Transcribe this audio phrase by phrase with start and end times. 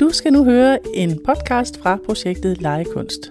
[0.00, 3.30] Du skal nu høre en podcast fra projektet Legekunst.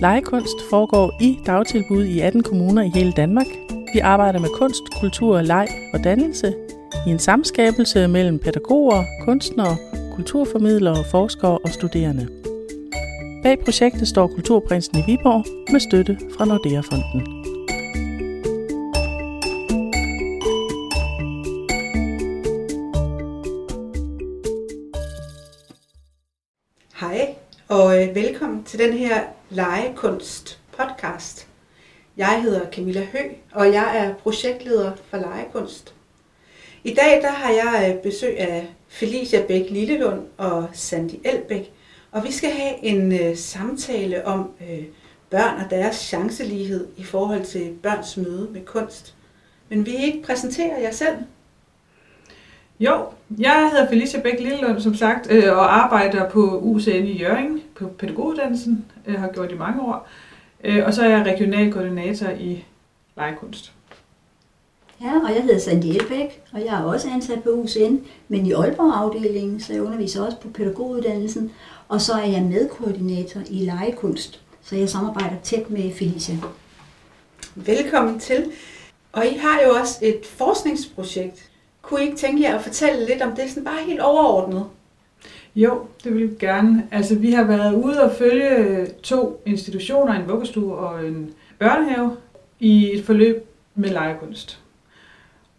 [0.00, 3.46] Legekunst foregår i dagtilbud i 18 kommuner i hele Danmark.
[3.94, 6.54] Vi arbejder med kunst, kultur, leg og dannelse
[7.06, 9.76] i en samskabelse mellem pædagoger, kunstnere,
[10.14, 12.28] kulturformidlere, forskere og studerende.
[13.42, 17.39] Bag projektet står Kulturprinsen i Viborg med støtte fra Nordea-fonden.
[28.14, 31.48] Velkommen til den her legekunst podcast.
[32.16, 33.18] Jeg hedder Camilla Hø,
[33.52, 35.94] og jeg er projektleder for legekunst.
[36.84, 41.72] I dag der har jeg øh, besøg af Felicia Bæk Lillelund og Sandy Elbæk,
[42.10, 44.84] og vi skal have en øh, samtale om øh,
[45.30, 49.14] børn og deres chancelighed i forhold til børns møde med kunst.
[49.68, 51.16] Men vi ikke præsentere jer selv?
[52.80, 53.06] Jo,
[53.38, 57.88] jeg hedder Felicia Bæk Lillelund, som sagt, øh, og arbejder på UCN i Jørgen på
[57.88, 58.84] pædagoguddannelsen.
[59.06, 60.08] Jeg har gjort det i mange år.
[60.64, 62.64] Øh, og så er jeg regional koordinator i
[63.16, 63.72] legekunst.
[65.00, 67.96] Ja, og jeg hedder Sandy Elbæk, og jeg er også ansat på UCN,
[68.28, 71.52] men i Aalborg-afdelingen, så jeg underviser også på pædagoguddannelsen,
[71.88, 76.36] og så er jeg medkoordinator i legekunst, så jeg samarbejder tæt med Felicia.
[77.54, 78.52] Velkommen til.
[79.12, 81.49] Og I har jo også et forskningsprojekt.
[81.82, 84.64] Kunne I ikke tænke jer at fortælle lidt om det, sådan bare helt overordnet?
[85.56, 86.88] Jo, det vil vi gerne.
[86.90, 92.16] Altså, vi har været ude og følge to institutioner, en vuggestue og en børnehave,
[92.60, 94.60] i et forløb med legekunst.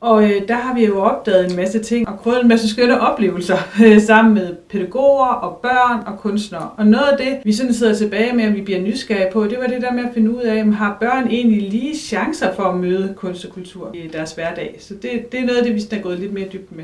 [0.01, 3.01] Og øh, der har vi jo opdaget en masse ting og prøvet en masse skønne
[3.01, 6.69] oplevelser øh, sammen med pædagoger og børn og kunstnere.
[6.77, 9.59] Og noget af det, vi sådan sidder tilbage med, at vi bliver nysgerrige på, det
[9.59, 12.63] var det der med at finde ud af, om har børn egentlig lige chancer for
[12.63, 14.77] at møde kunst og kultur i deres hverdag.
[14.79, 16.83] Så det, det er noget af det, vi er gået lidt mere dybt med.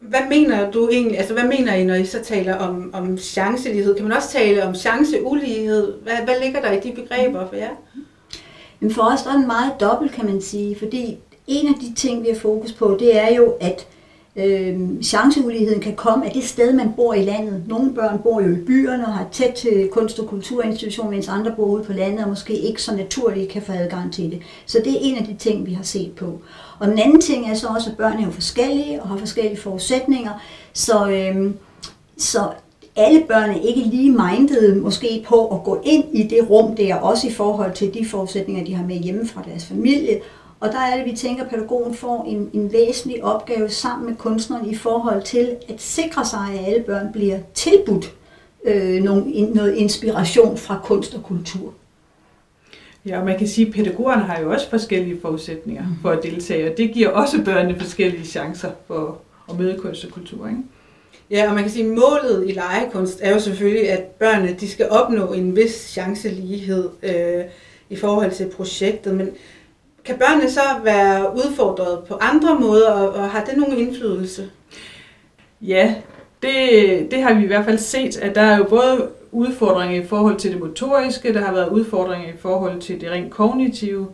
[0.00, 3.94] Hvad mener du egentlig, altså hvad mener I, når I så taler om, om chancelighed?
[3.94, 5.94] Kan man også tale om chanceulighed?
[6.02, 7.70] Hvad, hvad ligger der i de begreber for jer?
[8.80, 12.22] Men for os er den meget dobbelt, kan man sige, fordi en af de ting,
[12.22, 13.86] vi har fokus på, det er jo, at
[14.36, 17.62] øh, chanceuligheden kan komme af det sted, man bor i landet.
[17.68, 21.52] Nogle børn bor jo i byerne og har tæt til kunst- og kulturinstitutioner, mens andre
[21.56, 24.40] bor ude på landet og måske ikke så naturligt kan få adgang til det.
[24.66, 26.40] Så det er en af de ting, vi har set på.
[26.78, 29.56] Og den anden ting er så også, at børn er jo forskellige og har forskellige
[29.56, 30.30] forudsætninger.
[30.72, 31.50] Så, øh,
[32.18, 32.40] så
[32.96, 36.94] alle børn er ikke lige mindede måske på at gå ind i det rum der,
[36.94, 40.20] også i forhold til de forudsætninger, de har med hjemme fra deres familie,
[40.64, 44.16] og der er det, vi tænker, at pædagogen får en, en væsentlig opgave sammen med
[44.16, 48.14] kunstneren i forhold til at sikre sig, at alle børn bliver tilbudt
[48.64, 51.72] øh, nogle, noget inspiration fra kunst og kultur.
[53.06, 55.94] Ja, og man kan sige, at pædagogerne har jo også forskellige forudsætninger mm.
[56.02, 59.18] for at deltage, og det giver også børnene forskellige chancer for
[59.50, 60.48] at møde kunst og kultur.
[60.48, 60.60] Ikke?
[61.30, 64.68] Ja, og man kan sige, at målet i legekunst er jo selvfølgelig, at børnene de
[64.68, 67.44] skal opnå en vis chancelighed øh,
[67.90, 69.30] i forhold til projektet, men
[70.04, 74.50] kan børnene så være udfordret på andre måder, og og har det nogen indflydelse?
[75.60, 75.94] Ja,
[76.42, 80.06] det, det har vi i hvert fald set, at der er jo både udfordringer i
[80.06, 84.08] forhold til det motoriske, der har været udfordringer i forhold til det rent kognitive.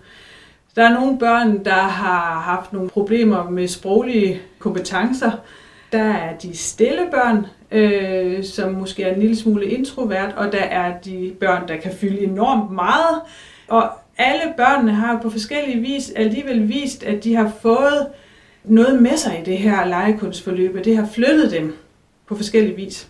[0.76, 5.30] Der er nogle børn, der har haft nogle problemer med sproglige kompetencer.
[5.92, 10.62] Der er de stille børn, øh, som måske er en lille smule introvert, og der
[10.62, 13.20] er de børn, der kan fylde enormt meget.
[13.68, 13.90] Og
[14.20, 18.06] alle børnene har på forskellige vis alligevel vist, at de har fået
[18.64, 21.76] noget med sig i det her legekunstforløb, og det har flyttet dem
[22.26, 23.08] på forskellige vis.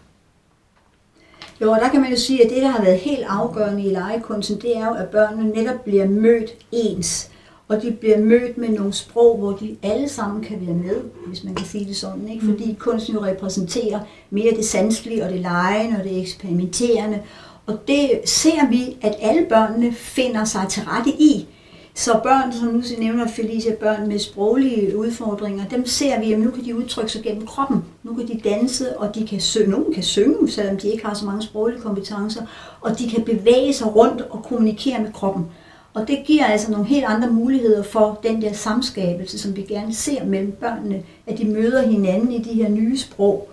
[1.60, 3.90] Jo, og der kan man jo sige, at det, der har været helt afgørende i
[3.90, 7.30] legekunsten, det er jo, at børnene netop bliver mødt ens.
[7.68, 10.96] Og de bliver mødt med nogle sprog, hvor de alle sammen kan være med,
[11.26, 12.28] hvis man kan sige det sådan.
[12.28, 12.44] Ikke?
[12.44, 14.00] Fordi kunsten jo repræsenterer
[14.30, 17.22] mere det sanselige og det legende og det eksperimenterende.
[17.70, 21.46] Og det ser vi, at alle børnene finder sig til rette i.
[21.94, 26.50] Så børn, som nu nævner Felicia, børn med sproglige udfordringer, dem ser vi, at nu
[26.50, 27.84] kan de udtrykke sig gennem kroppen.
[28.02, 29.70] Nu kan de danse, og de kan synge.
[29.70, 32.42] Nogle kan synge, selvom de ikke har så mange sproglige kompetencer.
[32.80, 35.46] Og de kan bevæge sig rundt og kommunikere med kroppen.
[35.94, 39.94] Og det giver altså nogle helt andre muligheder for den der samskabelse, som vi gerne
[39.94, 43.49] ser mellem børnene, at de møder hinanden i de her nye sprog,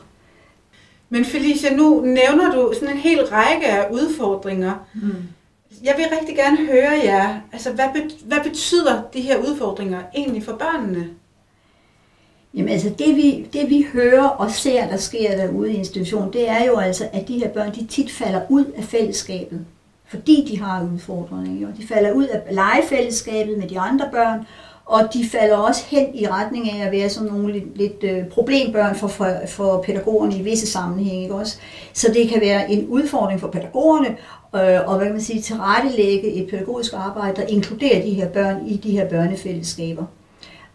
[1.09, 4.73] men Felicia, nu nævner du sådan en hel række af udfordringer.
[4.93, 5.23] Mm.
[5.83, 7.39] Jeg vil rigtig gerne høre jer.
[7.53, 7.85] Altså, hvad,
[8.25, 11.09] hvad betyder de her udfordringer egentlig for børnene?
[12.53, 16.49] Jamen altså, det vi, det vi hører og ser, der sker derude i institutionen, det
[16.49, 19.65] er jo altså, at de her børn, de tit falder ud af fællesskabet,
[20.07, 21.67] fordi de har udfordringer.
[21.79, 24.47] De falder ud af legefællesskabet med de andre børn,
[24.87, 28.27] og de falder også hen i retning af at være sådan nogle lidt, lidt øh,
[28.27, 31.23] problembørn for, for, for pædagogerne i visse sammenhænge.
[31.23, 31.57] Ikke også?
[31.93, 34.07] Så det kan være en udfordring for pædagogerne,
[34.55, 38.67] øh, og hvad kan man sige, tilrettelægge et pædagogisk arbejde, der inkluderer de her børn
[38.67, 40.03] i de her børnefællesskaber.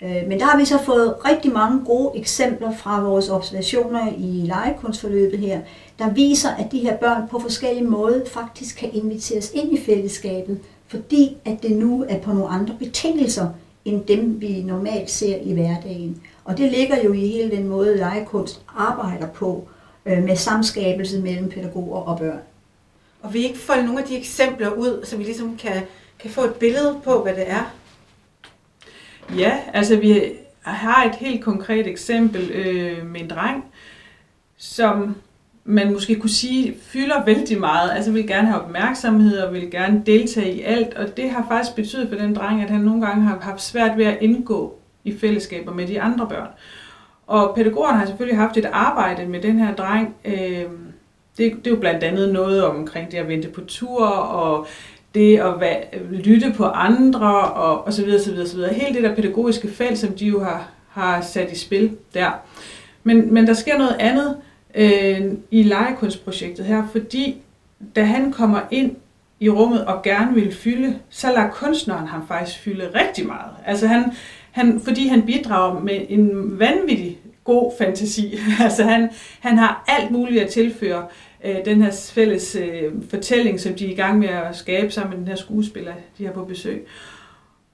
[0.02, 4.44] Øh, men der har vi så fået rigtig mange gode eksempler fra vores observationer i
[4.46, 5.60] legekunstforløbet her,
[5.98, 10.58] der viser, at de her børn på forskellige måder faktisk kan inviteres ind i fællesskabet,
[10.88, 13.46] fordi at det nu er på nogle andre betingelser,
[13.84, 16.22] end dem vi normalt ser i hverdagen.
[16.44, 19.68] Og det ligger jo i hele den måde, legekunst arbejder på,
[20.06, 22.40] øh, med samskabelse mellem pædagoger og børn.
[23.22, 25.82] Og vi ikke folde nogle af de eksempler ud, så vi ligesom kan,
[26.18, 27.74] kan få et billede på, hvad det er?
[29.36, 33.64] Ja, altså vi har et helt konkret eksempel øh, med en dreng,
[34.56, 35.16] som
[35.64, 37.90] man måske kunne sige, fylder vældig meget.
[37.90, 40.94] Altså vil gerne have opmærksomhed og vil gerne deltage i alt.
[40.94, 43.98] Og det har faktisk betydet for den dreng, at han nogle gange har haft svært
[43.98, 44.74] ved at indgå
[45.04, 46.48] i fællesskaber med de andre børn.
[47.26, 50.14] Og pædagogerne har selvfølgelig haft et arbejde med den her dreng.
[50.24, 50.64] Øh,
[51.38, 54.66] det, det er jo blandt andet noget omkring det at vente på tur og
[55.14, 55.54] det at
[56.10, 58.74] lytte på andre og, og så videre, så videre, så videre.
[58.74, 62.30] Hele det der pædagogiske felt, som de jo har, har sat i spil der.
[63.04, 64.36] Men, men der sker noget andet
[64.74, 67.36] øh, i legekunstprojektet her, fordi
[67.96, 68.96] da han kommer ind
[69.40, 73.50] i rummet og gerne vil fylde, så lader kunstneren ham faktisk fylde rigtig meget.
[73.66, 74.12] Altså han,
[74.50, 78.38] han, fordi han bidrager med en vanvittig god fantasi.
[78.60, 79.10] altså han,
[79.40, 81.06] han har alt muligt at tilføre
[81.44, 85.10] øh, den her fælles øh, fortælling, som de er i gang med at skabe sammen
[85.10, 86.86] med den her skuespiller, de har på besøg.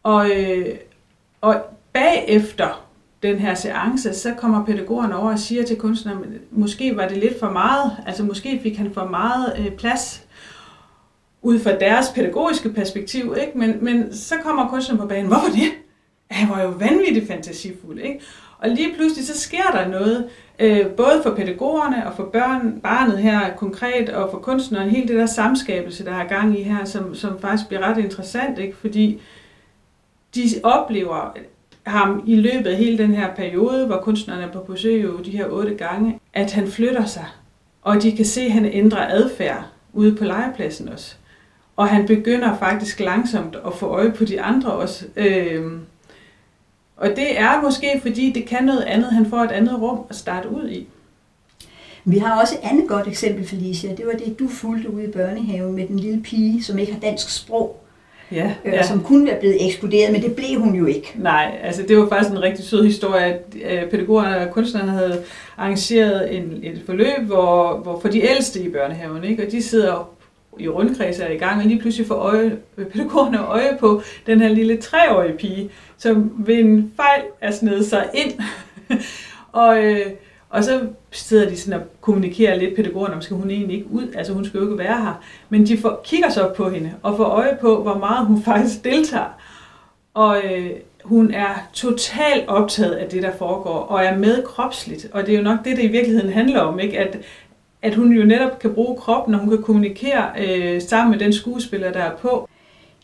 [0.02, 0.66] Og, øh,
[1.40, 1.62] og
[1.92, 2.87] bagefter
[3.22, 7.38] den her seance, så kommer pædagogerne over og siger til kunstneren, måske var det lidt
[7.40, 10.26] for meget, altså måske fik han for meget øh, plads
[11.42, 13.58] ud fra deres pædagogiske perspektiv, ikke?
[13.58, 15.70] Men, men så kommer kunstneren på banen, hvorfor det?
[16.30, 18.20] Han var jo vanvittigt fantasifuld, ikke?
[18.58, 20.28] Og lige pludselig så sker der noget,
[20.58, 25.16] øh, både for pædagogerne og for børn, barnet her konkret, og for kunstneren, hele det
[25.16, 28.76] der samskabelse, der er gang i her, som, som faktisk bliver ret interessant, ikke?
[28.76, 29.20] fordi
[30.34, 31.36] de oplever
[31.88, 35.30] ham i løbet af hele den her periode, hvor kunstneren er på besøg jo de
[35.30, 37.26] her otte gange, at han flytter sig,
[37.82, 41.14] og de kan se, at han ændrer adfærd ude på legepladsen også.
[41.76, 45.04] Og han begynder faktisk langsomt at få øje på de andre også.
[45.16, 45.80] Øhm,
[46.96, 49.12] og det er måske, fordi det kan noget andet.
[49.12, 50.86] Han får et andet rum at starte ud i.
[52.04, 53.94] Vi har også et andet godt eksempel, Felicia.
[53.94, 57.00] Det var det, du fulgte ude i børnehaven med den lille pige, som ikke har
[57.00, 57.84] dansk sprog.
[58.32, 58.86] Ja, øh, ja.
[58.86, 61.14] Som kunne være blevet ekskluderet, men det blev hun jo ikke.
[61.16, 63.40] Nej, altså det var faktisk en rigtig sød historie, at
[63.70, 65.22] øh, pædagogerne og kunstnerne havde
[65.56, 69.46] arrangeret en, et forløb, hvor, hvor for de ældste i børnehaven, ikke?
[69.46, 70.10] og de sidder
[70.58, 72.56] i rundkreds er i gang, og lige pludselig får øje,
[72.92, 78.08] pædagogerne øje på den her lille treårige pige, som ved en fejl er snedet sig
[78.14, 78.32] ind.
[79.52, 80.06] og, øh,
[80.50, 84.12] og så sidder de sådan og kommunikerer lidt pædagogerne, om skal hun egentlig ikke ud,
[84.14, 85.22] altså hun skal jo ikke være her.
[85.48, 88.42] Men de får, kigger så op på hende og får øje på, hvor meget hun
[88.52, 89.38] faktisk deltager.
[90.14, 90.70] Og øh,
[91.04, 95.08] hun er totalt optaget af det, der foregår, og er med kropsligt.
[95.12, 96.98] Og det er jo nok det, det i virkeligheden handler om, ikke?
[96.98, 97.18] At,
[97.82, 101.32] at hun jo netop kan bruge kroppen, og hun kan kommunikere øh, sammen med den
[101.32, 102.48] skuespiller, der er på.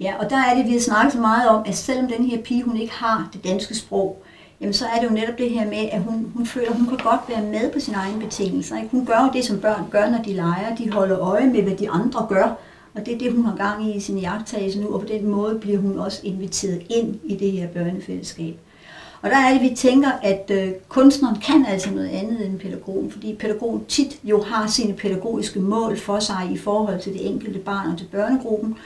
[0.00, 2.42] Ja, og der er det, vi har snakket så meget om, at selvom den her
[2.42, 4.23] pige, hun ikke har det danske sprog,
[4.60, 6.86] jamen så er det jo netop det her med, at hun, hun føler, at hun
[6.86, 8.76] kan godt være med på sine egne betingelser.
[8.76, 8.88] Ikke?
[8.90, 10.76] Hun gør jo det, som børn gør, når de leger.
[10.78, 12.56] De holder øje med, hvad de andre gør.
[12.94, 15.28] Og det er det, hun har gang i i sin jagttagelse nu, og på den
[15.28, 18.58] måde bliver hun også inviteret ind i det her børnefællesskab.
[19.22, 23.10] Og der er det, vi tænker, at øh, kunstneren kan altså noget andet end pædagogen,
[23.10, 27.58] fordi pædagogen tit jo har sine pædagogiske mål for sig i forhold til det enkelte
[27.58, 28.76] barn og til børnegruppen.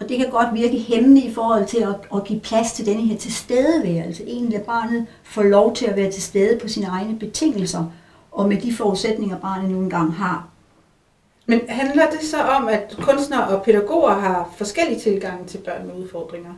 [0.00, 3.02] Og det kan godt virke hæmmende i forhold til at, at give plads til denne
[3.02, 4.24] her tilstedeværelse.
[4.26, 7.84] Egentlig at barnet får lov til at være til stede på sine egne betingelser,
[8.32, 10.48] og med de forudsætninger, barnet nu engang har.
[11.46, 15.94] Men handler det så om, at kunstnere og pædagoger har forskellige tilgange til børn med
[15.94, 16.50] udfordringer?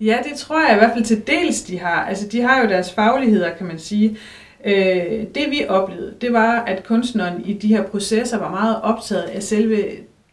[0.00, 2.04] Ja, det tror jeg i hvert fald til dels, de har.
[2.04, 4.18] Altså, de har jo deres fagligheder, kan man sige.
[4.64, 9.22] Øh, det vi oplevede, det var, at kunstneren i de her processer var meget optaget
[9.22, 9.84] af selve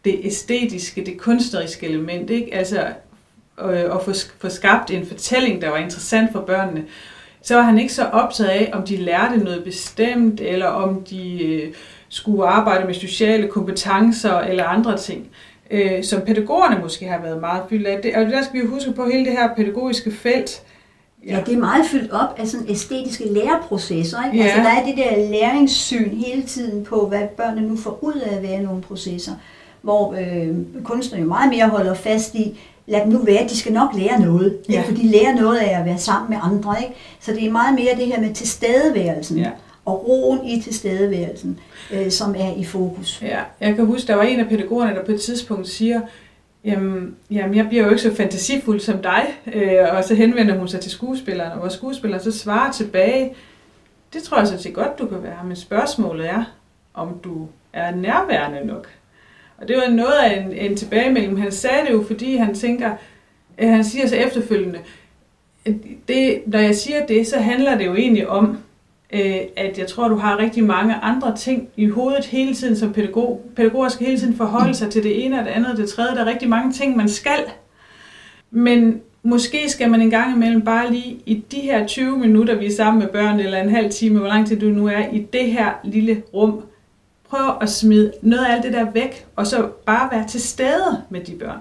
[0.05, 2.53] det æstetiske, det kunstneriske element, ikke?
[2.53, 2.87] Altså
[3.61, 6.83] øh, at få, få skabt en fortælling, der var interessant for børnene.
[7.41, 11.43] Så var han ikke så optaget af, om de lærte noget bestemt, eller om de
[11.43, 11.73] øh,
[12.09, 15.27] skulle arbejde med sociale kompetencer eller andre ting
[15.71, 18.01] øh, som pædagogerne måske har været meget fyldt af.
[18.03, 20.61] Det, og der skal vi jo huske på hele det her pædagogiske felt.
[21.25, 24.25] Ja, ja det er meget fyldt op af sådan æstetiske læreprocesser.
[24.25, 24.37] Ikke?
[24.37, 24.43] Ja.
[24.43, 28.35] Altså, der er det der læringssyn hele tiden på, hvad børnene nu får ud af
[28.35, 29.31] at være nogle processer,
[29.81, 33.73] hvor øh, kunstnere jo meget mere holder fast i, lad dem nu være, de skal
[33.73, 34.57] nok lære noget.
[34.69, 34.73] Ja.
[34.73, 34.81] Ja.
[34.81, 36.75] For de lærer noget af at være sammen med andre.
[36.81, 36.95] Ikke?
[37.19, 39.37] Så det er meget mere det her med tilstedeværelsen.
[39.37, 39.49] Ja.
[39.85, 41.59] Og roen i tilstedeværelsen,
[41.93, 43.21] øh, som er i fokus.
[43.21, 46.01] Ja, jeg kan huske, der var en af pædagogerne, der på et tidspunkt siger,
[46.65, 50.67] jamen, jamen jeg bliver jo ikke så fantasifuld som dig, øh, og så henvender hun
[50.67, 53.33] sig til skuespilleren, og hvor skuespilleren så svarer tilbage,
[54.13, 56.43] det tror jeg sådan set godt, du kan være, men spørgsmålet er,
[56.93, 58.87] om du er nærværende nok.
[59.61, 61.41] Og det var noget af en, en tilbagemelding.
[61.41, 62.91] Han sagde det jo, fordi han tænker,
[63.57, 64.79] øh, han siger så efterfølgende,
[66.07, 68.57] det, når jeg siger det, så handler det jo egentlig om,
[69.13, 72.93] øh, at jeg tror, du har rigtig mange andre ting i hovedet hele tiden som
[72.93, 73.45] pædagog.
[73.55, 76.15] Pædagoger skal hele tiden forholde sig til det ene og det andet og det tredje.
[76.15, 77.39] Der er rigtig mange ting, man skal.
[78.51, 82.65] Men måske skal man en gang imellem bare lige i de her 20 minutter, vi
[82.65, 85.27] er sammen med børn, eller en halv time, hvor lang tid du nu er, i
[85.33, 86.63] det her lille rum,
[87.31, 91.01] prøv at smide noget af alt det der væk, og så bare være til stede
[91.09, 91.57] med de børn.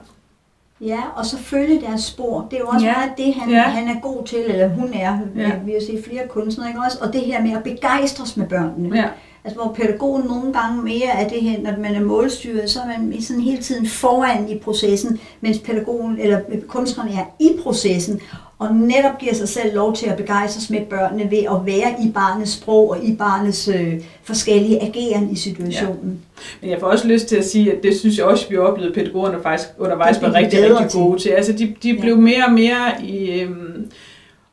[0.81, 2.47] Ja, og så følge deres spor.
[2.51, 2.93] Det er jo også Ja.
[2.97, 3.63] meget det, han, Ja.
[3.63, 5.19] han er god til, eller hun er.
[5.37, 5.51] Ja.
[5.65, 6.99] Vi har set flere kunstnere, ikke også?
[7.01, 8.97] Og det her med at begejstres med børnene.
[8.97, 9.09] Ja,
[9.45, 12.87] Altså hvor pædagogen nogle gange mere er det her, når man er målstyret, så er
[12.87, 18.21] man sådan hele tiden foran i processen, mens pædagogen eller kunstneren er i processen,
[18.61, 22.11] og netop giver sig selv lov til at begejstres med børnene ved at være i
[22.15, 26.19] barnets sprog og i barnets øh, forskellige ageren i situationen.
[26.61, 28.95] men jeg får også lyst til at sige, at det synes jeg også, vi oplevede
[28.95, 31.01] pædagogerne faktisk undervejs Det var rigtig, rigtig til.
[31.01, 31.29] gode til.
[31.31, 32.01] Altså de, de Ja.
[32.01, 33.91] blev mere og mere i, øhm,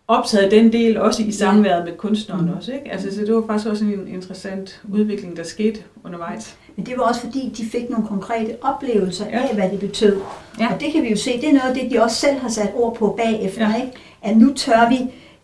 [0.07, 2.51] optaget den del, også i samværet med kunstneren Mm.
[2.57, 2.71] også.
[2.71, 2.91] Ikke?
[2.91, 6.55] Altså, så det var faktisk også en interessant udvikling, der skete undervejs.
[6.77, 9.37] Men det var også fordi, de fik nogle konkrete oplevelser Ja.
[9.37, 9.47] ja.
[9.47, 10.17] af, hvad det betød.
[10.59, 10.63] Ja.
[10.63, 10.73] Ja.
[10.73, 12.49] Og det kan vi jo se, det er noget af det, de også selv har
[12.49, 13.69] sat ord på bagefter, Ja.
[13.77, 13.83] ja.
[13.85, 13.97] ikke?
[14.21, 14.97] at nu tør vi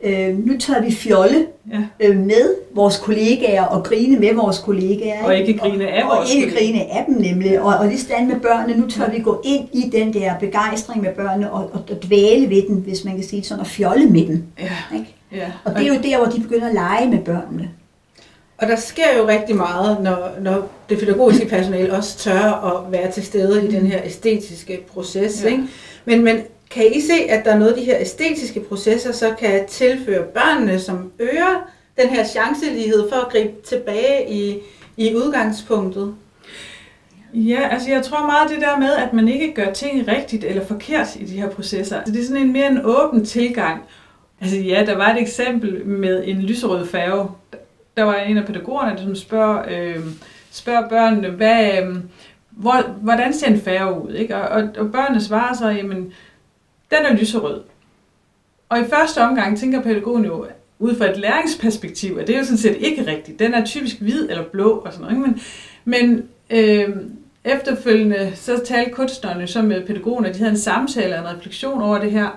[0.06, 1.78] øh, nu tør vi fjolle Ja.
[2.00, 5.24] øh, med vores kollegaer og grine med vores kollegaer.
[5.24, 6.72] Og ikke grine af og, vores Og ikke kollegaer.
[6.72, 7.62] grine af dem nemlig.
[7.62, 11.02] Og, og lige stand med børnene, nu tør vi gå ind i den der begejstring
[11.02, 14.06] med børnene og, og, og dvæle ved den, hvis man kan sige sådan, og fjolle
[14.06, 14.44] med dem.
[14.60, 14.70] Ja.
[14.98, 15.16] Ikke?
[15.32, 15.52] ja.
[15.66, 17.70] Og det er jo der, hvor de begynder at lege med børnene.
[18.64, 23.12] Og der sker jo rigtig meget, når, når det pædagogiske personale også tør at være
[23.12, 25.44] til stede i den her æstetiske proces.
[25.44, 25.50] Ja.
[25.50, 25.64] Ikke?
[26.06, 26.42] Men, men
[26.72, 30.24] kan I se, at der er noget af de her æstetiske processer, så kan tilføre
[30.24, 34.58] børnene, som øger den her chancelighed for at gribe tilbage i,
[34.98, 36.16] i udgangspunktet?
[37.34, 40.66] Ja, altså jeg tror meget det der med, at man ikke gør ting rigtigt eller
[40.66, 41.98] forkert i de her processer.
[41.98, 43.82] Altså det er sådan en mere en åben tilgang.
[44.42, 47.30] Altså ja, der var et eksempel med en lyserød færge.
[47.98, 50.04] Der var en af pædagogerne, som ligesom spørger, øh,
[50.52, 51.96] spørger børnene, hvad, øh,
[52.50, 54.14] hvor, hvordan ser en færge ud?
[54.14, 54.36] Ikke?
[54.36, 56.14] Og, og, og børnene svarer så, jamen,
[56.92, 57.62] den er lyserød.
[58.70, 60.48] Og i første omgang tænker pædagogen jo,
[60.80, 63.40] ud fra et læringsperspektiv, at det er jo sådan set ikke rigtigt.
[63.40, 65.28] Den er typisk hvid eller blå og sådan noget.
[65.28, 65.42] Ikke?
[65.86, 66.96] Men, men øh,
[67.44, 71.82] efterfølgende, så talte kunstnerne så med pædagogen, og de havde en samtale og en refleksion
[71.82, 72.30] over det her.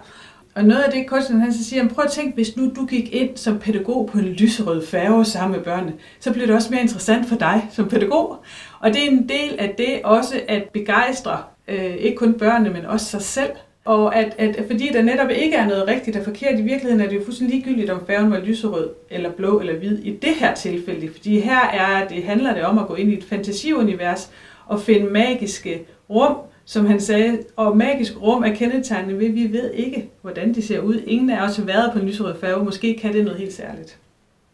[0.56, 2.86] Og noget af det, kunstneren han så siger, jamen, prøv at tænke, hvis nu du
[2.86, 6.68] gik ind som pædagog på en lyserød færge sammen med børnene, så bliver det også
[6.70, 8.36] mere interessant for dig som pædagog.
[8.80, 12.86] Og det er en del af det også at begejstre, øh, ikke kun børnene, men
[12.86, 13.50] også sig selv.
[13.84, 17.08] Og at, at, fordi der netop ikke er noget rigtigt og forkert, i virkeligheden er
[17.08, 20.54] det jo fuldstændig ligegyldigt, om færgen var lyserød, eller blå, eller hvid i det her
[20.54, 21.08] tilfælde.
[21.12, 24.30] Fordi her er det, handler det om at gå ind i et fantasiunivers
[24.66, 26.36] og finde magiske rum,
[26.68, 30.66] som han sagde, og magisk rum er kendetegnende ved, at vi ved ikke, hvordan de
[30.66, 30.94] ser ud.
[31.06, 33.98] Ingen af os har været på en lyserød færge, måske kan det noget helt særligt.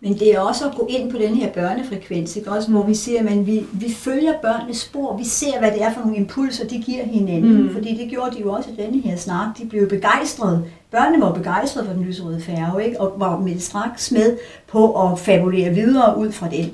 [0.01, 2.51] Men det er også at gå ind på den her børnefrekvens, ikke?
[2.51, 5.17] Også, hvor vi ser, at vi, vi følger børnenes spor.
[5.17, 7.63] Vi ser, hvad det er for nogle impulser, de giver hinanden.
[7.63, 7.73] Mm.
[7.73, 9.59] Fordi det gjorde de jo også i denne her snak.
[9.59, 10.65] De blev begejstrede.
[10.91, 13.01] Børnene var begejstrede for den lyserøde færge, ikke?
[13.01, 14.39] og var med straks med
[14.69, 16.73] på at fabulere videre ud fra den.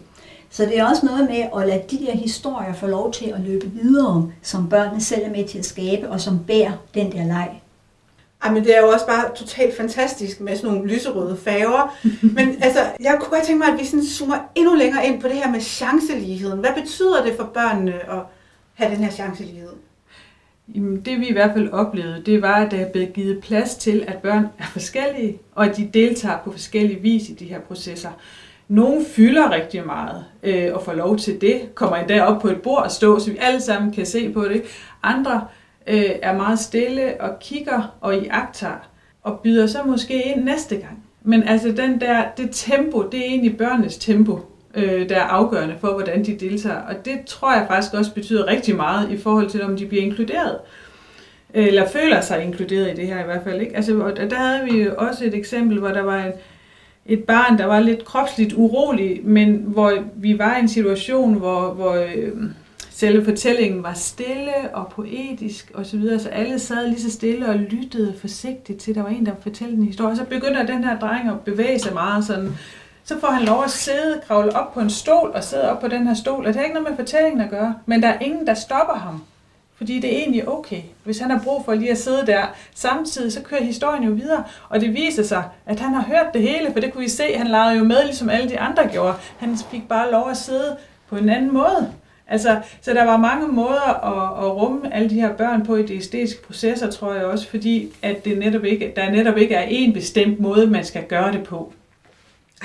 [0.50, 3.40] Så det er også noget med at lade de der historier få lov til at
[3.40, 7.24] løbe videre, som børnene selv er med til at skabe, og som bærer den der
[7.24, 7.60] leg.
[8.42, 11.96] Ej, men det er jo også bare totalt fantastisk med sådan nogle lyserøde farver.
[12.36, 15.28] Men altså, jeg kunne godt tænke mig, at vi sådan zoomer endnu længere ind på
[15.28, 16.58] det her med chanceligheden.
[16.58, 18.22] Hvad betyder det for børnene at
[18.74, 19.72] have den her chancelighed?
[20.74, 23.74] Jamen, det vi i hvert fald oplevede, det var, at der er blevet givet plads
[23.74, 27.60] til, at børn er forskellige, og at de deltager på forskellige vis i de her
[27.60, 28.10] processer.
[28.68, 32.62] Nogle fylder rigtig meget øh, og får lov til det, kommer endda op på et
[32.62, 34.62] bord og stå, så vi alle sammen kan se på det.
[35.02, 35.46] Andre
[35.86, 38.88] øh, er meget stille og kigger og iagtager
[39.22, 41.04] og byder så måske ind næste gang.
[41.22, 44.40] Men altså den der, det tempo, det er egentlig børnenes tempo,
[44.74, 46.80] øh, der er afgørende for, hvordan de deltager.
[46.80, 50.02] Og det tror jeg faktisk også betyder rigtig meget i forhold til, om de bliver
[50.02, 50.58] inkluderet.
[51.54, 53.60] Eller føler sig inkluderet i det her i hvert fald.
[53.60, 53.76] Ikke?
[53.76, 56.32] Altså, og der havde vi jo også et eksempel, hvor der var en,
[57.08, 61.74] et barn, der var lidt kropsligt urolig, men hvor vi var i en situation, hvor,
[61.74, 62.32] hvor øh,
[62.90, 67.48] selve fortællingen var stille og poetisk osv., så, videre, så alle sad lige så stille
[67.48, 70.16] og lyttede forsigtigt til, at der var en, der fortalte en historie.
[70.16, 72.52] Så begynder den her dreng at bevæge sig meget sådan,
[73.04, 75.88] så får han lov at sidde, kravle op på en stol og sidde op på
[75.88, 76.46] den her stol.
[76.46, 78.94] Og det har ikke noget med fortællingen at gøre, men der er ingen, der stopper
[78.94, 79.22] ham.
[79.78, 82.42] Fordi det er egentlig okay, hvis han har brug for lige at sidde der.
[82.74, 86.42] Samtidig så kører historien jo videre, og det viser sig, at han har hørt det
[86.42, 89.14] hele, for det kunne vi se, han legede jo med, ligesom alle de andre gjorde.
[89.38, 90.76] Han fik bare lov at sidde
[91.08, 91.92] på en anden måde.
[92.28, 95.86] Altså, så der var mange måder at, at rumme alle de her børn på i
[95.86, 99.66] de æstetiske processer, tror jeg også, fordi at det netop ikke, der netop ikke er
[99.68, 101.72] en bestemt måde, man skal gøre det på.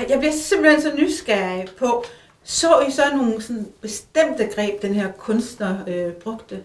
[0.10, 2.04] Jeg bliver simpelthen så nysgerrig på,
[2.44, 6.64] så I så nogle sådan bestemte greb, den her kunstner øh, brugte?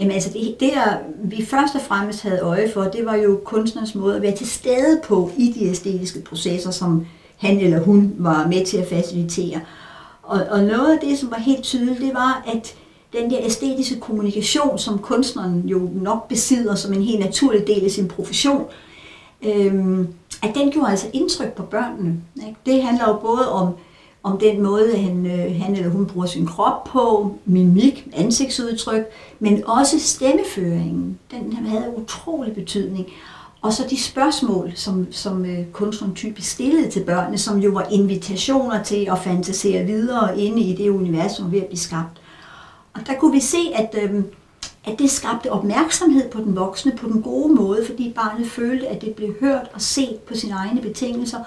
[0.00, 3.40] Jamen altså, det, det der vi først og fremmest havde øje for, det var jo
[3.44, 8.14] kunstnerens måde at være til stede på i de æstetiske processer, som han eller hun
[8.18, 9.60] var med til at facilitere.
[10.22, 12.74] Og, og noget af det, som var helt tydeligt, det var, at
[13.12, 17.90] den der æstetiske kommunikation, som kunstneren jo nok besidder som en helt naturlig del af
[17.90, 18.64] sin profession,
[19.42, 20.08] øhm,
[20.42, 22.20] at den gjorde altså indtryk på børnene.
[22.36, 22.58] Ikke?
[22.66, 23.74] Det handler jo både om,
[24.22, 29.04] om den måde, han, øh, han eller hun bruger sin krop på, mimik, ansigtsudtryk,
[29.38, 31.18] men også stemmeføringen.
[31.30, 33.06] Den havde utrolig betydning.
[33.62, 37.86] Og så de spørgsmål, som, som øh, kunstneren typisk stillede til børnene, som jo var
[37.90, 42.20] invitationer til at fantasere videre inde i det univers, som var ved at blive skabt.
[42.94, 44.24] Og der kunne vi se, at, øh,
[44.84, 49.02] at det skabte opmærksomhed på den voksne på den gode måde, fordi barnet følte, at
[49.02, 51.38] det blev hørt og set på sine egne betingelser,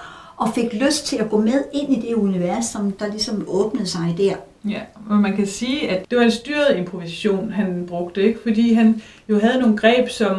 [0.43, 3.87] og fik lyst til at gå med ind i det univers, som der ligesom åbnede
[3.87, 4.35] sig der.
[4.69, 8.39] Ja, og man kan sige, at det var en styret improvisation, han brugte, ikke?
[8.43, 10.35] fordi han jo havde nogle greb, som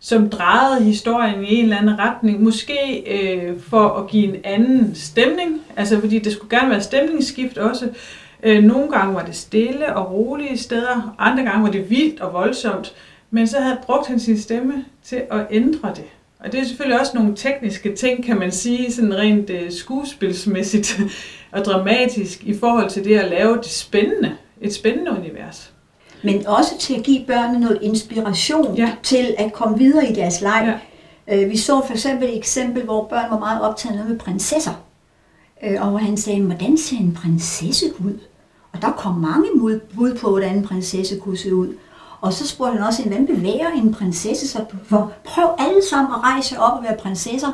[0.00, 4.94] som drejede historien i en eller anden retning, måske øh, for at give en anden
[4.94, 7.88] stemning, altså fordi det skulle gerne være stemningsskift også.
[8.42, 12.32] Øh, nogle gange var det stille og rolige steder, andre gange var det vildt og
[12.32, 12.94] voldsomt,
[13.30, 16.04] men så havde brugt han sin stemme til at ændre det.
[16.40, 21.00] Og det er selvfølgelig også nogle tekniske ting, kan man sige, sådan rent øh, skuespilsmæssigt
[21.52, 25.72] og dramatisk i forhold til det at lave det spændende, et spændende univers
[26.26, 28.92] men også til at give børnene noget inspiration ja.
[29.02, 30.78] til at komme videre i deres leg.
[31.28, 31.42] Ja.
[31.42, 34.82] Øh, vi så for eksempel et eksempel, hvor børn var meget optaget med prinsesser.
[35.64, 38.18] Øh, og hvor han sagde, hvordan ser en prinsesse ud?
[38.72, 39.48] Og der kom mange
[39.94, 41.74] bud på, hvordan en prinsesse kunne se ud.
[42.26, 44.66] Og så spurgte han også, hvordan bevæger en prinsesse sig?
[44.88, 47.52] For prøv alle sammen at rejse op og være prinsesser,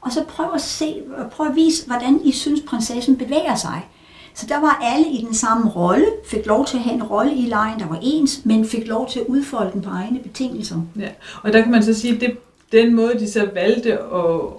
[0.00, 3.88] og så prøv at se, prøv at vise, hvordan I synes, prinsessen bevæger sig.
[4.34, 7.34] Så der var alle i den samme rolle, fik lov til at have en rolle
[7.34, 10.76] i lejen, der var ens, men fik lov til at udfolde den på egne betingelser.
[10.98, 11.08] Ja,
[11.42, 12.38] og der kan man så sige, at det,
[12.72, 13.98] den måde, de så valgte at,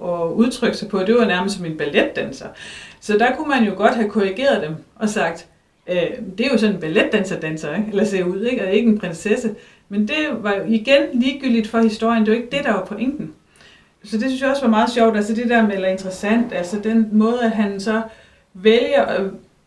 [0.04, 2.48] at udtrykke sig på, det var nærmest som en balletdanser.
[3.02, 5.48] Så der kunne man jo godt have korrigeret dem og sagt,
[5.92, 7.88] øh, det er jo sådan en balletdanser-danser, ikke?
[7.90, 8.64] eller ser ud, ikke?
[8.66, 9.56] og ikke en prinsesse.
[9.90, 13.34] Men det var jo igen ligegyldigt for historien, det var ikke det, der var pointen.
[14.04, 16.80] Så det synes jeg også var meget sjovt, altså det der med, eller interessant, altså
[16.84, 18.02] den måde, at han så
[18.54, 19.22] vælger at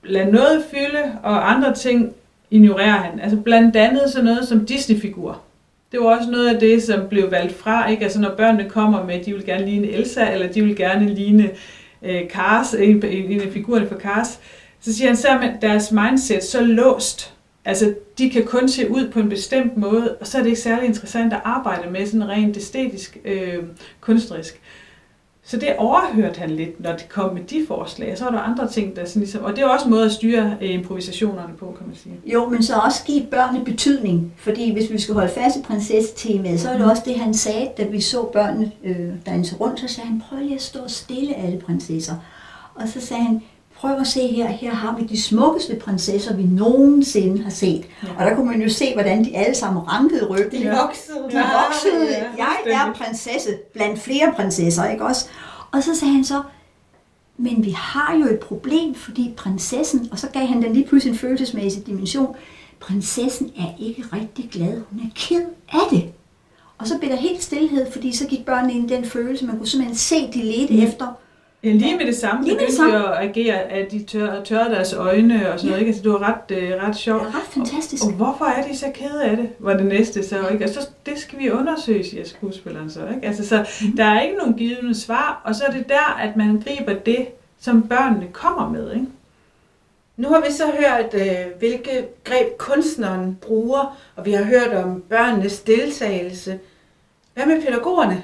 [0.05, 2.15] lade noget fylde, og andre ting
[2.51, 3.21] ignorerer han.
[3.21, 5.45] Altså blandt andet sådan noget som Disney-figurer.
[5.93, 8.03] Det var også noget af det, som blev valgt fra, ikke?
[8.03, 11.51] Altså når børnene kommer med, de vil gerne ligne Elsa, eller de vil gerne ligne
[12.03, 14.41] øh, Cars, en, en af figurerne for Cars,
[14.85, 19.11] så siger han, så er deres mindset så låst, Altså, de kan kun se ud
[19.11, 22.29] på en bestemt måde, og så er det ikke særlig interessant at arbejde med sådan
[22.29, 23.63] rent æstetisk, øh,
[24.01, 24.61] kunstnerisk.
[25.47, 28.13] Så det overhørte han lidt, når det kom med de forslag.
[28.13, 29.45] Og så var der andre ting, der sådan ligesom...
[29.45, 32.21] Og det er også en måde at styre øh, improvisationerne på, kan man sige.
[32.27, 34.33] Jo, men så også give børnene betydning.
[34.37, 36.91] Fordi hvis vi skal holde fast i prinsessetemaet, så er det mm.
[36.91, 39.81] også det, han sagde, da vi så børnene øh, danse rundt.
[39.81, 42.15] Så sagde han, prøv lige at stå stille, alle prinsesser.
[42.75, 43.43] Og så sagde han,
[43.77, 47.85] prøv at se her, her har vi de smukkeste prinsesser, vi nogensinde har set.
[48.03, 48.09] Ja.
[48.19, 50.63] Og der kunne man jo se, hvordan de alle sammen rankede ryggen.
[50.63, 51.19] De voksede.
[51.31, 52.09] De voksede.
[52.39, 55.27] Ja, jeg er prinsesse blandt flere prinsesser, ikke også?
[55.73, 56.43] Og så sagde han så,
[57.37, 61.13] men vi har jo et problem, fordi prinsessen, og så gav han den lige pludselig
[61.13, 62.37] en følelsesmæssig dimension,
[62.81, 66.13] prinsessen er ikke rigtig glad, hun er ked af det.
[66.79, 69.59] Og så blev der helt stillhed, fordi så gik børnene ind i den følelse, man
[69.59, 70.83] kunne simpelthen se, de ledte mm.
[70.83, 71.07] efter,
[71.65, 74.93] Ja, lige med det samme lige begyndte de at agere, at de tør, tørrede deres
[74.93, 75.71] øjne og sådan ja.
[75.71, 75.81] noget.
[75.81, 75.89] Ikke?
[75.89, 77.23] Altså, det var ret, øh, ret sjovt.
[77.23, 78.05] Ja, ret fantastisk.
[78.05, 80.49] Og, og, hvorfor er de så kede af det, var det næste så.
[80.49, 80.65] Ikke?
[80.65, 83.01] Og så, det skal vi undersøge, siger skuespilleren så.
[83.15, 83.27] Ikke?
[83.27, 83.97] Altså, så mm.
[83.97, 87.27] der er ikke nogen givende svar, og så er det der, at man griber det,
[87.61, 88.93] som børnene kommer med.
[88.93, 89.07] Ikke?
[90.17, 95.03] Nu har vi så hørt, øh, hvilke greb kunstneren bruger, og vi har hørt om
[95.09, 96.59] børnenes deltagelse.
[97.35, 98.23] Hvad med pædagogerne?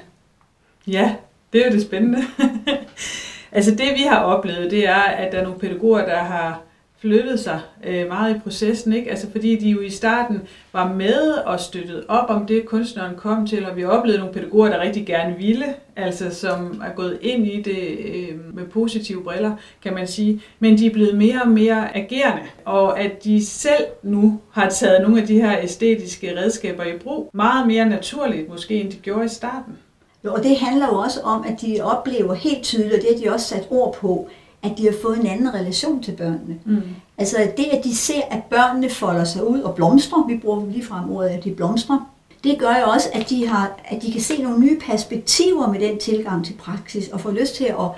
[0.87, 1.15] Ja,
[1.53, 2.23] det er jo det spændende.
[3.51, 6.61] Altså det vi har oplevet, det er, at der er nogle pædagoger, der har
[7.01, 9.09] flyttet sig øh, meget i processen, ikke?
[9.09, 10.41] Altså fordi de jo i starten
[10.73, 14.69] var med og støttede op om det, kunstneren kom til, og vi oplevede nogle pædagoger,
[14.69, 19.55] der rigtig gerne ville, altså som er gået ind i det øh, med positive briller,
[19.83, 23.85] kan man sige, men de er blevet mere og mere agerende, og at de selv
[24.03, 28.81] nu har taget nogle af de her æstetiske redskaber i brug, meget mere naturligt måske,
[28.81, 29.77] end de gjorde i starten.
[30.25, 33.23] Jo, og det handler jo også om, at de oplever helt tydeligt, og det har
[33.23, 34.27] de også sat ord på,
[34.63, 36.59] at de har fået en anden relation til børnene.
[36.65, 36.81] Mm.
[37.17, 40.85] Altså det, at de ser, at børnene folder sig ud og blomstrer, vi bruger lige
[40.85, 42.11] frem ordet, at de blomstrer,
[42.43, 45.79] det gør jo også, at de, har, at de kan se nogle nye perspektiver med
[45.79, 47.89] den tilgang til praksis, og få lyst til at,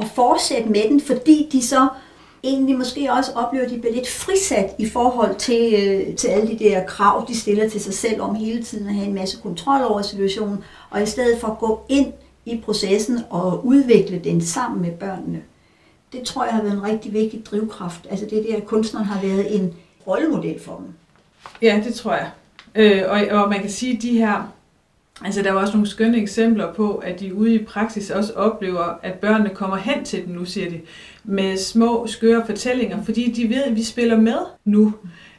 [0.00, 1.88] at fortsætte med den, fordi de så
[2.44, 6.48] egentlig måske også oplever, at de bliver lidt frisat i forhold til, øh, til alle
[6.48, 9.38] de der krav, de stiller til sig selv om hele tiden at have en masse
[9.42, 12.12] kontrol over situationen, og i stedet for at gå ind
[12.46, 15.42] i processen og udvikle den sammen med børnene
[16.12, 18.06] det tror jeg har været en rigtig vigtig drivkraft.
[18.10, 19.74] Altså det der, at kunstneren har været en
[20.06, 20.86] rollemodel for dem.
[21.62, 22.30] Ja, det tror jeg.
[22.74, 24.52] Øh, og, og man kan sige, at de her,
[25.24, 28.98] altså der var også nogle skønne eksempler på, at de ude i praksis også oplever,
[29.02, 30.80] at børnene kommer hen til dem nu, siger de,
[31.24, 34.92] med små, skøre fortællinger, fordi de ved, at vi spiller med nu.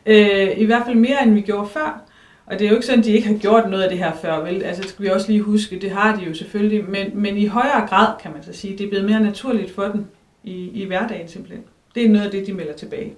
[0.05, 2.03] Øh, I hvert fald mere, end vi gjorde før.
[2.45, 4.11] Og det er jo ikke sådan, at de ikke har gjort noget af det her
[4.21, 4.63] før, vel?
[4.63, 7.45] Altså, det skal vi også lige huske, det har de jo selvfølgelig, men, men i
[7.45, 10.05] højere grad, kan man så sige, det er blevet mere naturligt for dem
[10.43, 11.63] i, i hverdagen simpelthen.
[11.95, 13.13] Det er noget af det, de melder tilbage.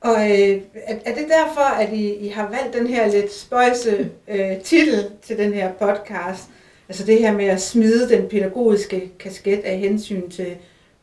[0.00, 4.10] Og øh, er, er det derfor, at I, I har valgt den her lidt spøjse
[4.28, 6.48] øh, titel til den her podcast?
[6.88, 10.46] Altså det her med at smide den pædagogiske kasket af hensyn til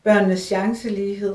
[0.06, 1.34] børnenes chancelighed?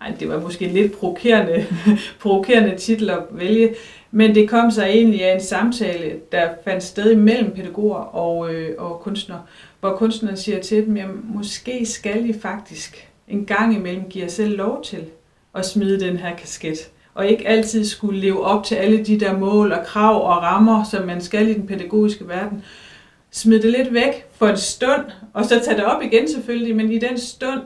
[0.00, 1.66] Ej, det var måske lidt provokerende,
[2.22, 3.74] provokerende titel at vælge,
[4.10, 8.74] men det kom sig egentlig af en samtale, der fandt sted mellem pædagoger og, øh,
[8.78, 9.42] og kunstnere,
[9.80, 14.56] hvor kunstneren siger til dem, at måske skal I faktisk en gang imellem giver selv
[14.56, 15.04] lov til
[15.54, 16.90] at smide den her kasket.
[17.14, 20.84] Og ikke altid skulle leve op til alle de der mål og krav og rammer,
[20.90, 22.64] som man skal i den pædagogiske verden.
[23.30, 26.92] Smid det lidt væk for en stund, og så tage det op igen selvfølgelig, men
[26.92, 27.60] i den stund,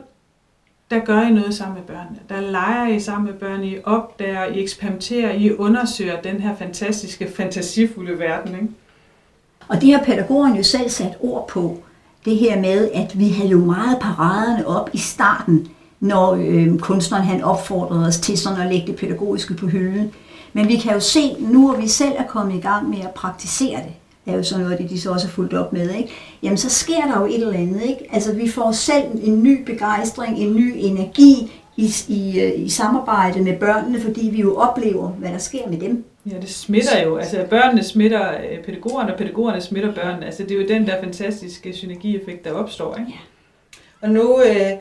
[0.91, 2.19] der gør I noget sammen med børnene.
[2.29, 7.31] Der leger I sammen med børnene, I opdager, I eksperimenterer, I undersøger den her fantastiske,
[7.35, 8.55] fantasifulde verden.
[8.55, 8.67] Ikke?
[9.67, 11.77] Og det har pædagogerne jo selv sat ord på
[12.25, 15.67] det her med, at vi havde jo meget paraderne op i starten,
[15.99, 20.11] når øh, kunstneren han opfordrede os til sådan at lægge det pædagogiske på hylden.
[20.53, 23.11] Men vi kan jo se, nu hvor vi selv er kommet i gang med at
[23.11, 23.98] praktisere det, det
[24.29, 26.09] er jo sådan noget, det de så også har fulgt op med, ikke?
[26.43, 27.81] jamen så sker der jo et eller andet.
[27.81, 28.09] Ikke?
[28.11, 33.41] Altså vi får selv en ny begejstring, en ny energi i, i, øh, i samarbejde
[33.41, 36.03] med børnene, fordi vi jo oplever, hvad der sker med dem.
[36.25, 37.17] Ja, det smitter jo.
[37.17, 40.25] Altså børnene smitter øh, pædagogerne, og pædagogerne smitter børnene.
[40.25, 42.95] Altså det er jo den der fantastiske synergieffekt, der opstår.
[42.95, 43.11] Ikke?
[43.11, 43.17] Ja.
[44.01, 44.71] Og nu, øh,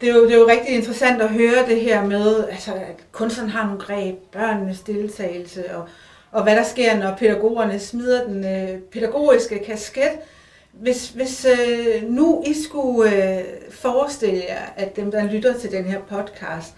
[0.00, 3.04] det, er jo, det er jo rigtig interessant at høre det her med, altså, at
[3.12, 5.88] kunstneren har nogle greb, børnenes deltagelse, og,
[6.34, 10.10] og hvad der sker, når pædagogerne smider den øh, pædagogiske kasket.
[10.72, 15.84] Hvis, hvis øh, nu I skulle øh, forestille jer, at dem, der lytter til den
[15.84, 16.74] her podcast,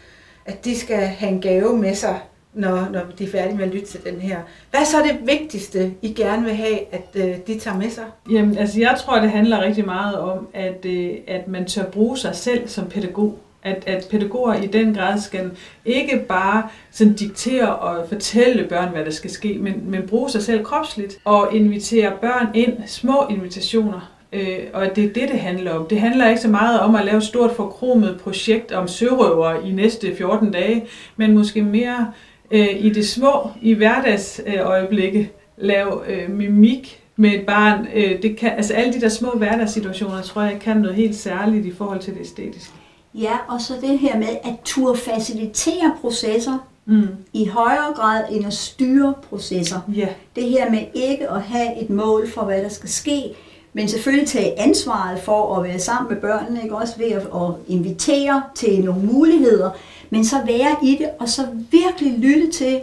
[0.46, 2.20] at de skal have en gave med sig
[2.56, 4.38] når, når de er færdige med at lytte til den her.
[4.70, 8.04] Hvad er så det vigtigste, I gerne vil have, at øh, de tager med sig?
[8.30, 12.18] Jamen, altså jeg tror, det handler rigtig meget om, at, øh, at man tør bruge
[12.18, 13.38] sig selv som pædagog.
[13.66, 15.50] At, at pædagoger i den grad skal
[15.84, 20.42] ikke bare sådan diktere og fortælle børn, hvad der skal ske, men, men bruge sig
[20.42, 25.72] selv kropsligt og invitere børn ind, små invitationer, Øh, og det er det, det handler
[25.72, 25.86] om.
[25.86, 29.70] Det handler ikke så meget om at lave et stort forkromet projekt om sørøver i
[29.70, 32.12] næste 14 dage, men måske mere
[32.50, 37.86] øh, i det små, i hverdagsøjeblikke, lave øh, mimik med et barn.
[37.94, 41.66] Øh, det kan, altså alle de der små hverdagssituationer, tror jeg, kan noget helt særligt
[41.66, 42.72] i forhold til det æstetiske.
[43.20, 47.08] Ja, og så det her med at turde facilitere processer mm.
[47.32, 49.80] i højere grad end at styre processer.
[49.94, 50.08] Ja.
[50.36, 53.34] Det her med ikke at have et mål for, hvad der skal ske,
[53.72, 56.76] men selvfølgelig tage ansvaret for at være sammen med børnene, ikke?
[56.76, 59.70] også ved at, at invitere til nogle muligheder,
[60.10, 62.80] men så være i det, og så virkelig lytte til,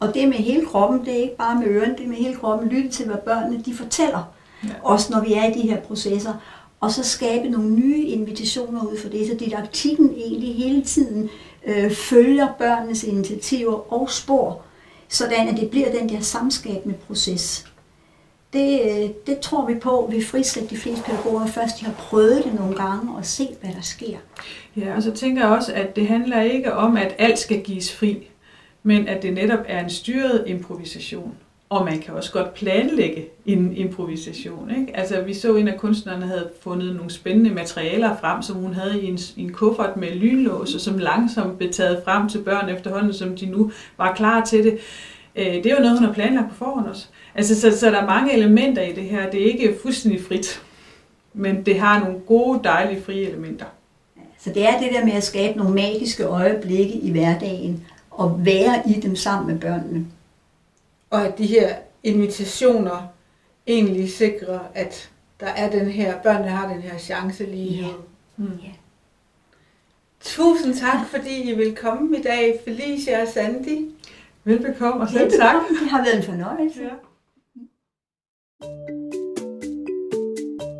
[0.00, 2.34] og det med hele kroppen, det er ikke bare med ørerne, det er med hele
[2.34, 4.32] kroppen, lytte til, hvad børnene de fortæller,
[4.64, 4.68] ja.
[4.82, 6.32] også når vi er i de her processer,
[6.80, 11.30] og så skabe nogle nye invitationer ud for det, så didaktikken egentlig hele tiden
[11.66, 14.62] øh, følger børnenes initiativer og spor,
[15.08, 17.66] sådan at det bliver den der samskabende proces.
[18.52, 22.44] Det, øh, det tror vi på, vi frisætter de fleste pædagoger, først de har prøvet
[22.44, 24.16] det nogle gange og set, hvad der sker.
[24.76, 27.92] Ja, og så tænker jeg også, at det handler ikke om, at alt skal gives
[27.92, 28.28] fri,
[28.82, 31.34] men at det netop er en styret improvisation.
[31.68, 34.70] Og man kan også godt planlægge en improvisation.
[34.70, 34.96] Ikke?
[34.96, 39.02] Altså, vi så en af kunstnerne havde fundet nogle spændende materialer frem, som hun havde
[39.02, 42.68] i en, i en kuffert med lynlås, og som langsomt blev taget frem til børn
[42.68, 44.78] efterhånden, som de nu var klar til det.
[45.36, 47.06] Øh, det er jo noget, hun har planlagt på forhånd også.
[47.34, 49.30] Altså, så, så der er mange elementer i det her.
[49.30, 50.62] Det er ikke fuldstændig frit,
[51.34, 53.66] men det har nogle gode, dejlige, frie elementer.
[54.38, 58.82] Så det er det der med at skabe nogle magiske øjeblikke i hverdagen, og være
[58.88, 60.06] i dem sammen med børnene.
[61.10, 63.06] Og at de her invitationer
[63.66, 67.86] egentlig sikrer, at der er den her, børnene har den her chance lige Ja.
[68.36, 68.58] Mm.
[68.62, 68.70] Ja.
[70.20, 73.90] Tusind tak, fordi I vil komme i dag, Felicia og Sandy.
[74.44, 75.54] Velbekomme, og selv tak.
[75.80, 76.82] Det har været en fornøjelse.
[76.82, 76.88] Ja.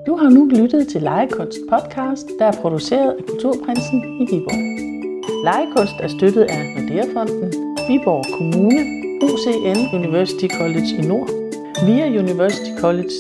[0.06, 4.60] Du har nu lyttet til Legekunst podcast, der er produceret af Kulturprinsen i Viborg.
[5.44, 7.52] Legekunst er støttet af Nordea-fonden,
[7.88, 11.30] Viborg Kommune, UCN University College i Nord,
[11.86, 13.14] VIA University College,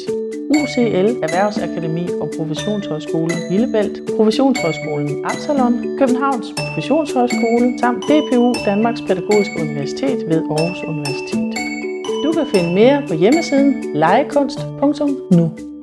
[0.50, 10.40] UCL Erhvervsakademi og Professionshøjskolen Lillebælt, Professionshøjskolen Absalon, Københavns Professionshøjskole samt DPU Danmarks Pædagogiske Universitet ved
[10.50, 11.54] Aarhus Universitet.
[12.24, 15.75] Du kan finde mere på hjemmesiden legekunst.nu.